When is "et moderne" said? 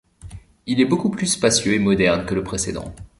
1.73-2.25